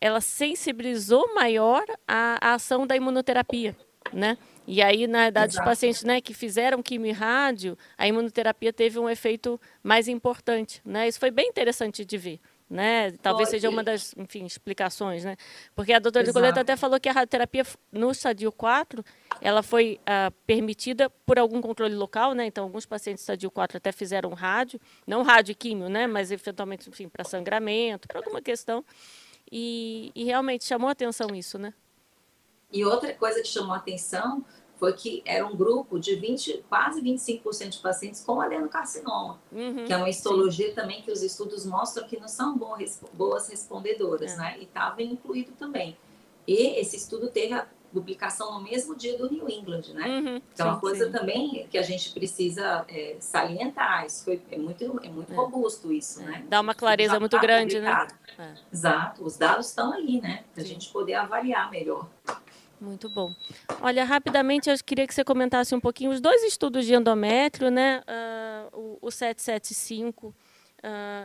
[0.00, 3.76] ela sensibilizou maior a, a ação da imunoterapia,
[4.12, 4.38] né?
[4.70, 9.08] E aí, na idade dos pacientes né, que fizeram quimio rádio, a imunoterapia teve um
[9.08, 11.08] efeito mais importante, né?
[11.08, 13.12] Isso foi bem interessante de ver né?
[13.22, 13.60] Talvez Pode.
[13.60, 15.36] seja uma das, enfim, explicações, né?
[15.74, 19.02] Porque a doutora Nicoleta até falou que a radioterapia no estadio 4,
[19.40, 22.44] ela foi uh, permitida por algum controle local, né?
[22.44, 26.06] Então, alguns pacientes estadio 4 até fizeram rádio, não rádio e químio, né?
[26.06, 28.84] Mas, eventualmente, enfim, para sangramento, para alguma questão.
[29.50, 31.72] E, e realmente chamou atenção isso, né?
[32.70, 34.44] E outra coisa que chamou atenção
[34.78, 39.92] foi que era um grupo de 20, quase 25% de pacientes com adenocarcinoma, uhum, que
[39.92, 40.74] é uma histologia sim.
[40.74, 44.36] também que os estudos mostram que não são boas, boas respondedoras, é.
[44.36, 44.56] né?
[44.60, 45.96] E estava incluído também.
[46.46, 50.06] E esse estudo teve a publicação no mesmo dia do New England, né?
[50.06, 51.12] Uhum, então, é uma coisa sim.
[51.12, 54.06] também que a gente precisa é, salientar.
[54.06, 55.36] Isso foi, é muito, é muito é.
[55.36, 56.44] robusto isso, né?
[56.48, 58.06] Dá uma clareza muito tá grande, né?
[58.38, 58.54] É.
[58.72, 59.24] Exato.
[59.24, 60.44] Os dados estão aí, né?
[60.54, 62.06] Para a gente poder avaliar melhor.
[62.80, 63.34] Muito bom.
[63.80, 68.02] Olha, rapidamente, eu queria que você comentasse um pouquinho os dois estudos de endométrio, né?
[68.72, 70.34] Uh, o, o 775 uh,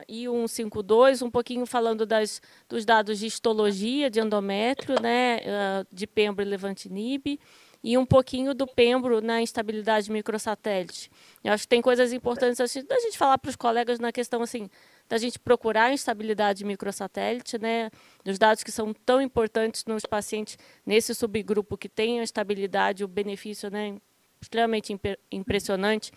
[0.07, 5.37] e o 152, um pouquinho falando das, dos dados de histologia de endométrio, né?
[5.37, 7.39] Uh, de Pembro e Levantinib,
[7.83, 11.11] e um pouquinho do Pembro na instabilidade microsatélite.
[11.43, 14.41] Eu acho que tem coisas importantes assim, da gente falar para os colegas na questão
[14.41, 14.69] assim
[15.07, 17.89] da gente procurar a instabilidade microsatélite, né,
[18.23, 23.07] dos dados que são tão importantes nos pacientes nesse subgrupo que tem a estabilidade, o
[23.07, 23.97] benefício né,
[24.41, 24.97] extremamente
[25.31, 26.11] impressionante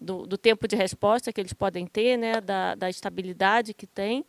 [0.00, 4.24] do, do, tempo de resposta que eles podem ter, né, da, da estabilidade que tem.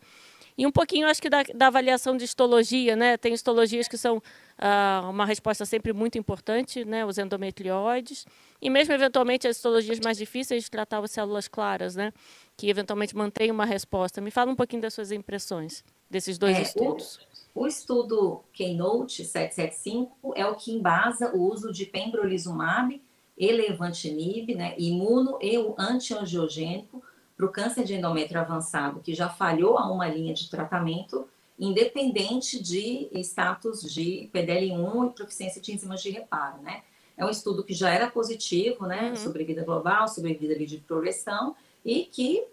[0.58, 3.16] E um pouquinho, acho que, da, da avaliação de histologia, né?
[3.16, 7.06] Tem histologias que são uh, uma resposta sempre muito importante, né?
[7.06, 8.26] Os endometrióides.
[8.60, 12.12] E mesmo, eventualmente, as histologias mais difíceis de tratar as células claras, né?
[12.56, 14.20] Que, eventualmente, mantêm uma resposta.
[14.20, 17.20] Me fala um pouquinho das suas impressões desses dois é, estudos.
[17.54, 23.00] O, o estudo Keynote 775 é o que embasa o uso de pembrolizumab
[23.38, 24.74] e levantinib, né?
[24.76, 27.00] Imuno e o antiangiogênico
[27.38, 32.60] para o câncer de endométrio avançado, que já falhou a uma linha de tratamento, independente
[32.60, 36.82] de status de PDL1 e proficiência de enzimas de reparo, né?
[37.16, 39.10] É um estudo que já era positivo, né?
[39.10, 39.16] Uhum.
[39.16, 42.44] Sobrevida global, sobrevida de progressão, e que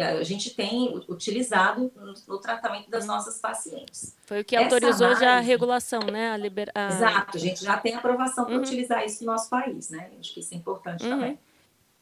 [0.00, 1.90] a gente tem utilizado
[2.26, 3.14] no, tratamento das uhum.
[3.14, 4.16] nossas pacientes.
[4.26, 6.30] Foi o que autorizou análise, já a regulação, né?
[6.30, 6.70] A liber...
[6.74, 6.88] A...
[6.88, 8.60] Exato, a gente já tem aprovação para uhum.
[8.60, 10.10] utilizar isso no nosso país, né?
[10.18, 11.10] Acho que isso é importante uhum.
[11.10, 11.38] também.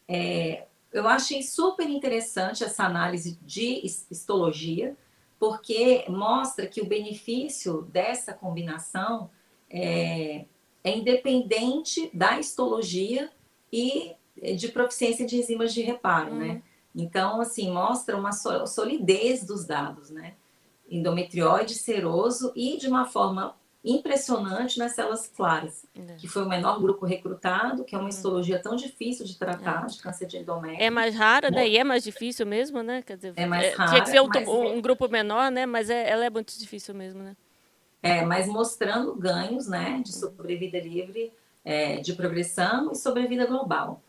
[0.06, 4.96] É, eu achei super interessante essa análise de histologia,
[5.40, 9.28] porque mostra que o benefício dessa combinação
[9.68, 10.44] é,
[10.85, 13.28] é independente da histologia
[13.72, 14.14] e
[14.57, 16.46] de proficiência de enzimas de reparo, né?
[16.46, 16.54] uhum.
[16.54, 16.62] né?
[16.94, 20.35] Então, assim, mostra uma solidez dos dados, né?
[20.88, 26.14] Endometrióide seroso e de uma forma impressionante nas células claras, é.
[26.14, 28.08] que foi o menor grupo recrutado, que é uma uhum.
[28.08, 29.86] histologia tão difícil de tratar, é.
[29.86, 30.82] de câncer de endométrio.
[30.82, 31.68] É mais rara, né?
[31.68, 33.02] E é mais difícil mesmo, né?
[33.02, 33.90] Quer dizer, é mais rara.
[33.90, 34.48] Tinha que ser um, mas...
[34.48, 35.66] um, grupo menor, né?
[35.66, 37.36] Mas é, ela é muito difícil mesmo, né?
[38.02, 40.00] É, mas mostrando ganhos, né?
[40.02, 40.18] De uhum.
[40.20, 41.30] sobrevida livre,
[41.62, 44.02] é, de progressão e sobrevida global.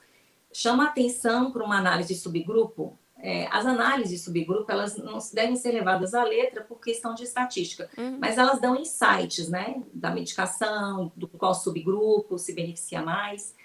[0.54, 5.56] Chama atenção para uma análise de subgrupo é, as análises de subgrupo elas não devem
[5.56, 8.20] ser levadas à letra por questão de estatística, uhum.
[8.22, 13.56] mas elas dão insights, né, da medicação, do qual subgrupo se beneficia mais,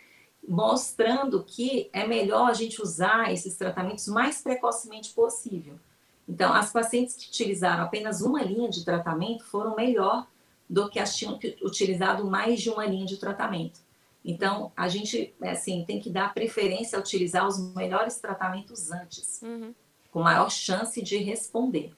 [0.48, 5.74] mostrando que é melhor a gente usar esses tratamentos mais precocemente possível.
[6.26, 10.26] Então, as pacientes que utilizaram apenas uma linha de tratamento foram melhor
[10.68, 13.78] do que as que tinham utilizado mais de uma linha de tratamento.
[14.24, 19.74] Então, a gente assim, tem que dar preferência a utilizar os melhores tratamentos antes, uhum.
[20.10, 21.94] com maior chance de responder.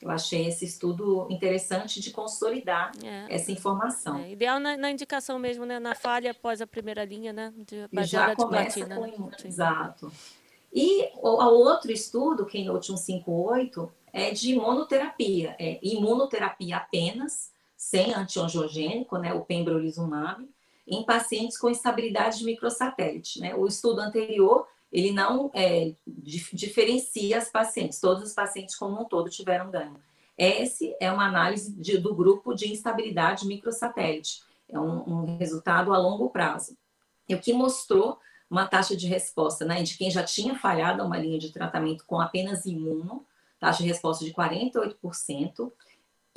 [0.00, 3.26] Eu achei esse estudo interessante de consolidar é.
[3.34, 4.18] essa informação.
[4.18, 5.78] É, ideal na, na, indicação mesmo, né?
[5.78, 7.54] na falha após a primeira linha, né?
[7.56, 8.96] De, já começa platina.
[8.96, 9.26] Com...
[9.26, 9.36] Né?
[9.44, 10.12] Exato.
[10.70, 15.56] E o, o outro estudo, Keynote 158, é de imunoterapia.
[15.58, 19.32] É imunoterapia apenas, sem antiangiogênico, né?
[19.32, 20.46] o pembrolizumab
[20.86, 23.40] em pacientes com instabilidade de microsatélite.
[23.40, 23.54] Né?
[23.54, 29.04] O estudo anterior, ele não é, dif diferencia as pacientes, todos os pacientes como um
[29.04, 29.96] todo tiveram ganho.
[30.36, 35.98] Esse é uma análise de, do grupo de instabilidade microsatélite, é um, um, resultado a
[35.98, 36.76] longo prazo.
[37.28, 38.18] E o que mostrou
[38.50, 42.20] uma taxa de resposta né, de quem já tinha falhado uma linha de tratamento com
[42.20, 43.24] apenas imuno,
[43.58, 45.72] taxa de resposta de 48%,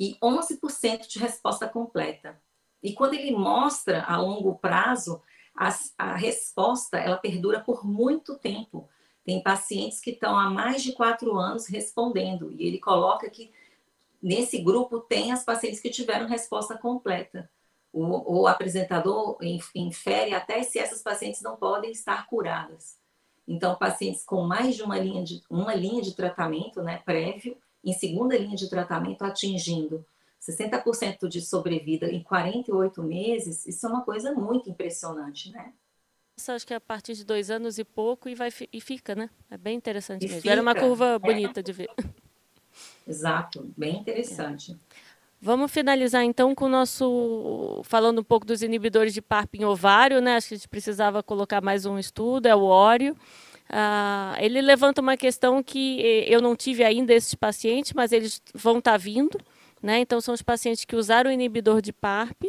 [0.00, 2.40] e 11% de resposta completa.
[2.82, 5.20] E quando ele mostra a longo prazo,
[5.54, 8.88] a, a resposta ela perdura por muito tempo.
[9.24, 13.52] Tem pacientes que estão há mais de quatro anos respondendo, e ele coloca que
[14.22, 17.50] nesse grupo tem as pacientes que tiveram resposta completa.
[17.92, 19.36] O, o apresentador
[19.74, 22.98] infere até se essas pacientes não podem estar curadas.
[23.46, 27.92] Então, pacientes com mais de uma linha de, uma linha de tratamento né, prévio, em
[27.92, 30.04] segunda linha de tratamento, atingindo
[30.40, 35.72] 60% de sobrevida em 48 meses, isso é uma coisa muito impressionante, né?
[36.36, 39.14] Isso acho que é a partir de dois anos e pouco e, vai, e fica,
[39.14, 39.28] né?
[39.50, 40.42] É bem interessante e mesmo.
[40.42, 41.18] Fica, Era uma curva é.
[41.18, 41.62] bonita é.
[41.62, 41.90] de ver.
[43.06, 44.72] Exato, bem interessante.
[44.72, 45.08] É.
[45.40, 47.80] Vamos finalizar então com o nosso.
[47.84, 50.36] falando um pouco dos inibidores de PARP em ovário, né?
[50.36, 53.16] Acho que a gente precisava colocar mais um estudo, é o óleo.
[53.68, 58.42] Ah, ele levanta uma questão que eh, eu não tive ainda esses pacientes, mas eles
[58.52, 59.38] vão estar tá vindo.
[59.82, 60.00] Né?
[60.00, 62.44] Então, são os pacientes que usaram o inibidor de PARP,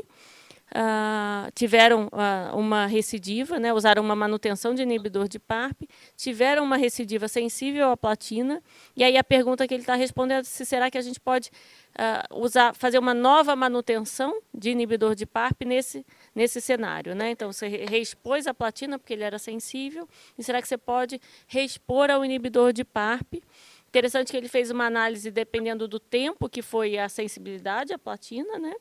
[0.70, 3.74] uh, tiveram uh, uma recidiva, né?
[3.74, 5.84] usaram uma manutenção de inibidor de PARP,
[6.16, 8.62] tiveram uma recidiva sensível à platina,
[8.96, 11.50] e aí a pergunta que ele está respondendo é se será que a gente pode
[11.50, 17.16] uh, usar, fazer uma nova manutenção de inibidor de PARP nesse, nesse cenário.
[17.16, 17.32] Né?
[17.32, 22.10] Então, você reexpôs a platina porque ele era sensível, e será que você pode reexpor
[22.10, 23.42] ao inibidor de PARP?
[23.90, 28.60] Interessante que ele fez uma análise dependendo do tempo que foi a sensibilidade à platina,
[28.60, 28.76] né?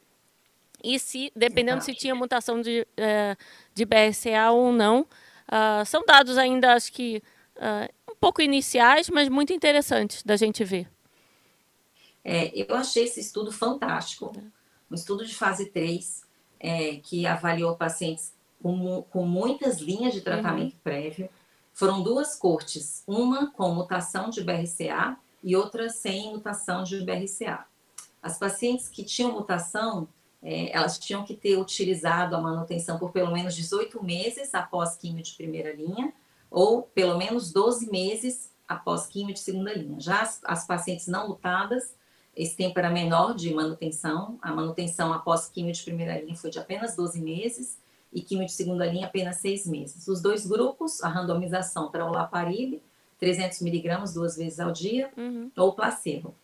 [0.84, 3.34] E se, dependendo se tinha mutação de, é,
[3.74, 5.00] de BRCA ou não.
[5.48, 7.22] Uh, são dados ainda, acho que,
[7.56, 10.86] uh, um pouco iniciais, mas muito interessantes da gente ver.
[12.22, 14.30] É, eu achei esse estudo fantástico.
[14.90, 16.22] Um estudo de fase 3,
[16.60, 20.80] é, que avaliou pacientes com, com muitas linhas de tratamento uhum.
[20.84, 21.30] prévio
[21.78, 27.66] foram duas cortes, uma com mutação de BRCA e outras sem mutação de BRCA.
[28.20, 30.08] As pacientes que tinham mutação,
[30.42, 35.22] é, elas tinham que ter utilizado a manutenção por pelo menos 18 meses após quimio
[35.22, 36.12] de primeira linha,
[36.50, 40.00] ou pelo menos 12 meses após quimio de segunda linha.
[40.00, 41.94] Já as, as pacientes não lutadas,
[42.34, 46.58] esse tempo era menor de manutenção, a manutenção após quimio de primeira linha foi de
[46.58, 47.78] apenas 12 meses,
[48.12, 50.08] e quimio de segunda linha apenas 6 meses.
[50.08, 52.80] Os dois grupos, a randomização para o Laparib,
[53.18, 55.50] 300 miligramas duas vezes ao dia, uhum.
[55.56, 56.34] ou placebo.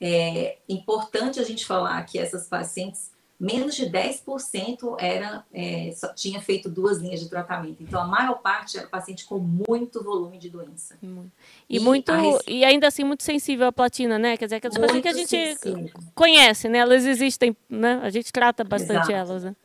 [0.00, 6.40] É importante a gente falar que essas pacientes, menos de 10% era, é, só, tinha
[6.40, 7.82] feito duas linhas de tratamento.
[7.82, 10.98] Então, a maior parte era paciente com muito volume de doença.
[11.00, 12.12] E, e muito
[12.48, 14.36] e ainda assim muito sensível à platina, né?
[14.36, 15.90] Quer dizer, aquelas pacientes que a gente sensível.
[16.14, 16.78] conhece, né?
[16.78, 18.00] Elas existem, né?
[18.02, 19.12] A gente trata bastante Exato.
[19.12, 19.56] elas, né?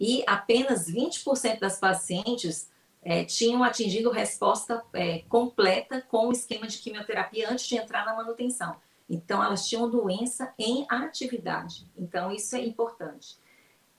[0.00, 2.70] E apenas 20% das pacientes
[3.02, 8.14] é, tinham atingido resposta é, completa com o esquema de quimioterapia antes de entrar na
[8.14, 8.76] manutenção.
[9.08, 11.86] Então, elas tinham doença em atividade.
[11.96, 13.38] Então, isso é importante.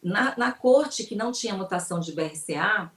[0.01, 2.91] Na, na corte que não tinha mutação de BRCA,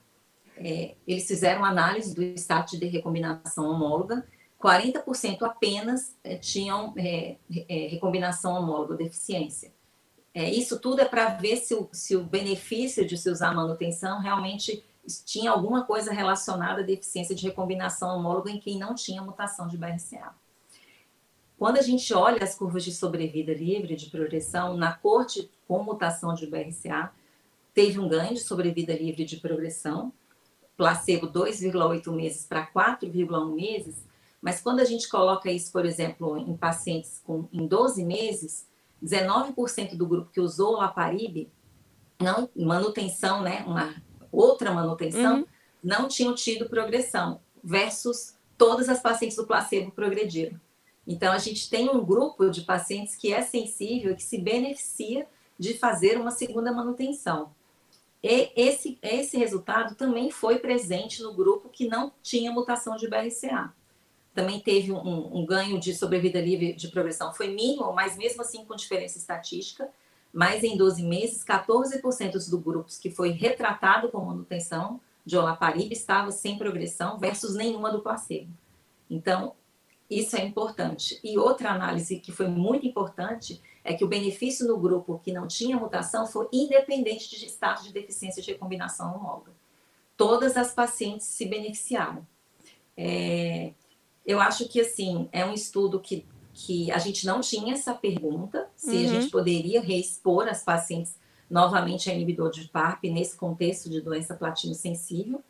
[0.55, 4.25] é, eles fizeram análise do status de recombinação homóloga.
[4.61, 7.37] 40% apenas é, tinham é,
[7.67, 9.73] é, recombinação homóloga, deficiência.
[10.33, 14.19] É, isso tudo é para ver se o, se o benefício de se usar manutenção
[14.19, 14.83] realmente
[15.25, 19.77] tinha alguma coisa relacionada à deficiência de recombinação homóloga em quem não tinha mutação de
[19.77, 20.33] BRCA.
[21.57, 26.33] Quando a gente olha as curvas de sobrevida livre de progressão, na corte com mutação
[26.33, 27.11] de BRCA,
[27.73, 30.11] teve um ganho de sobrevida livre de progressão,
[30.75, 34.03] placebo 2,8 meses para 4,1 meses,
[34.41, 38.67] mas quando a gente coloca isso, por exemplo, em pacientes com, em 12 meses,
[39.03, 41.49] 19% do grupo que usou o Laparib,
[42.19, 43.93] não, manutenção, né, uma
[44.31, 45.45] outra manutenção, uhum.
[45.83, 50.59] não tinham tido progressão, versus todas as pacientes do placebo progrediram.
[51.05, 55.27] Então, a gente tem um grupo de pacientes que é sensível e que se beneficia
[55.59, 57.51] de fazer uma segunda manutenção.
[58.23, 63.73] E esse, esse resultado também foi presente no grupo que não tinha mutação de BRCA.
[64.33, 68.65] Também teve um, um ganho de sobrevida livre de progressão, foi mínimo, mas mesmo assim
[68.65, 69.89] com diferença estatística.
[70.33, 76.31] Mas em 12 meses, 14% do grupos que foi retratado com manutenção de olaparib estava
[76.31, 78.51] sem progressão versus nenhuma do placebo.
[79.09, 79.53] Então,
[80.09, 81.19] isso é importante.
[81.23, 85.47] E outra análise que foi muito importante é que o benefício no grupo que não
[85.47, 89.51] tinha mutação foi independente de status de deficiência de recombinação homóloga.
[90.17, 92.25] Todas as pacientes se beneficiaram.
[92.95, 93.73] É,
[94.25, 98.69] eu acho que, assim, é um estudo que, que a gente não tinha essa pergunta,
[98.75, 99.03] se uhum.
[99.03, 101.15] a gente poderia reexpor as pacientes
[101.49, 105.43] novamente a inibidor de PARP nesse contexto de doença platino sensível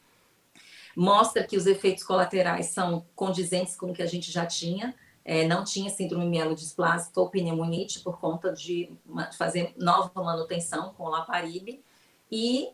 [0.96, 4.96] mostra que os efeitos colaterais são condizentes com o que a gente já tinha.
[5.26, 8.92] É, não tinha síndrome mielodisplásica ou pneumonite por conta de
[9.38, 11.82] fazer nova manutenção com o Laparib.
[12.30, 12.70] E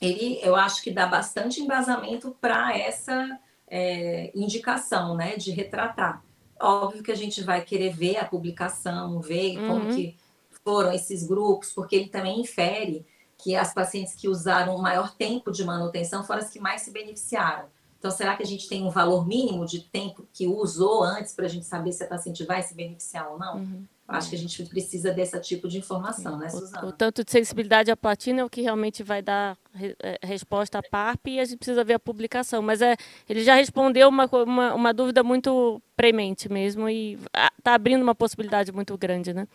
[0.00, 3.38] ele, eu acho que dá bastante embasamento para essa
[3.68, 6.22] é, indicação, né, de retratar.
[6.60, 9.68] Óbvio que a gente vai querer ver a publicação, ver uhum.
[9.68, 10.16] como que
[10.64, 13.04] foram esses grupos, porque ele também infere
[13.38, 16.90] que as pacientes que usaram o maior tempo de manutenção foram as que mais se
[16.90, 17.68] beneficiaram.
[17.98, 21.46] Então, será que a gente tem um valor mínimo de tempo que usou antes para
[21.46, 23.56] a gente saber se a paciente vai se beneficiar ou não?
[23.56, 23.84] Uhum.
[24.08, 26.86] Acho que a gente precisa desse tipo de informação, né, Suzana?
[26.86, 30.18] O, o, tanto de sensibilidade à platina é o que realmente vai dar re, é,
[30.22, 32.62] resposta à PARP e a gente precisa ver a publicação.
[32.62, 32.96] Mas é,
[33.28, 37.18] ele já respondeu uma, uma, uma dúvida muito premente mesmo e
[37.58, 39.48] está abrindo uma possibilidade muito grande, né?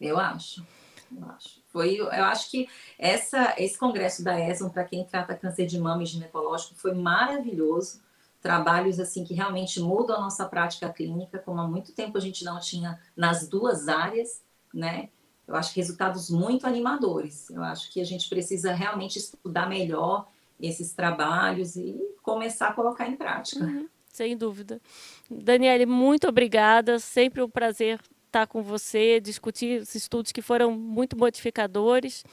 [0.00, 0.66] Eu acho,
[1.16, 1.60] eu acho.
[1.68, 2.68] Foi, eu acho que
[2.98, 8.00] essa, esse congresso da ESM, para quem trata câncer de mama e ginecológico, foi maravilhoso.
[8.40, 12.44] Trabalhos assim que realmente mudam a nossa prática clínica, como há muito tempo a gente
[12.44, 15.08] não tinha nas duas áreas, né?
[15.46, 17.50] Eu acho que resultados muito animadores.
[17.50, 20.26] Eu acho que a gente precisa realmente estudar melhor
[20.60, 23.64] esses trabalhos e começar a colocar em prática.
[23.64, 24.80] Uhum, sem dúvida.
[25.30, 26.98] Daniele, muito obrigada.
[26.98, 32.24] Sempre um prazer estar com você, discutir esses estudos que foram muito modificadores.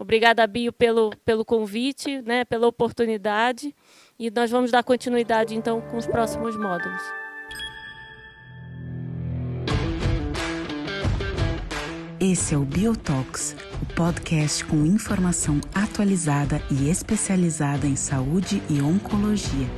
[0.00, 3.76] Obrigada, Bio, pelo, pelo convite, né, pela oportunidade.
[4.18, 7.02] E nós vamos dar continuidade, então, com os próximos módulos.
[12.18, 19.68] Esse é o Biotox, o podcast com informação atualizada e especializada em saúde e oncologia.